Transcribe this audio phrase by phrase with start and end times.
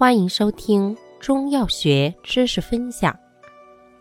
[0.00, 3.14] 欢迎收听中药学知识分享。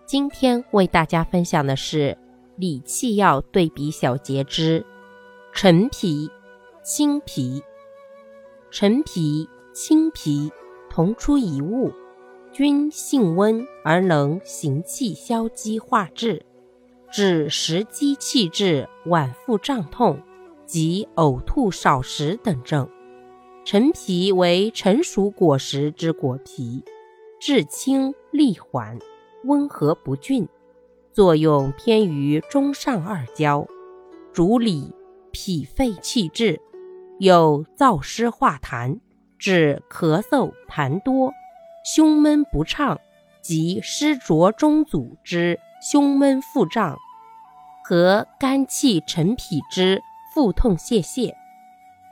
[0.06, 2.18] 今天为大家分享的是
[2.56, 4.86] 理气药对比小节之
[5.52, 6.32] 陈皮、
[6.82, 7.62] 青皮。
[8.72, 10.50] 陈皮、青皮
[10.90, 11.92] 同出一物，
[12.54, 16.42] 均性温而能行气消积化滞，
[17.12, 20.22] 治食积气滞、脘腹胀痛
[20.66, 22.90] 及呕吐少食等症。
[23.72, 26.84] 陈皮为成熟果实之果皮，
[27.40, 28.98] 质轻力缓，
[29.44, 30.48] 温和不峻，
[31.14, 33.68] 作用偏于中上二焦，
[34.34, 34.92] 主理
[35.32, 36.60] 脾肺气滞，
[37.20, 39.00] 有燥湿化痰、
[39.38, 41.32] 治咳嗽痰多、
[41.86, 43.00] 胸闷不畅
[43.44, 46.98] 及湿浊中阻之胸闷腹胀
[47.86, 50.02] 和肝气沉脾之
[50.34, 51.36] 腹痛泄泻。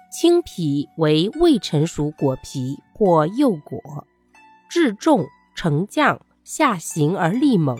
[0.09, 4.07] 青皮为未成熟果皮或幼果，
[4.69, 7.77] 质重沉降下行而力猛，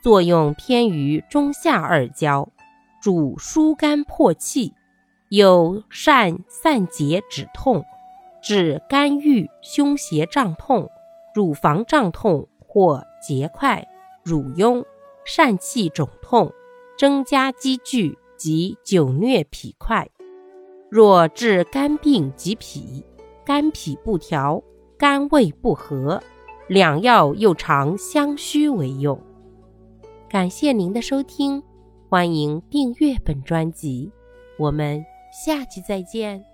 [0.00, 2.48] 作用偏于中下二焦，
[3.02, 4.72] 主疏肝破气，
[5.28, 7.84] 有善散结止痛，
[8.40, 10.88] 治肝郁胸胁胀痛、
[11.34, 13.88] 乳房胀痛或结块、
[14.22, 14.84] 乳痈、
[15.26, 16.52] 疝气肿痛，
[16.96, 20.08] 增加积聚及久疟脾块。
[20.90, 23.04] 若治肝病及脾，
[23.46, 24.60] 肝脾不调，
[24.98, 26.20] 肝胃不和，
[26.66, 29.16] 两药又常相须为用。
[30.28, 31.62] 感谢您的收听，
[32.08, 34.10] 欢迎订阅本专辑，
[34.58, 35.00] 我们
[35.32, 36.49] 下期再见。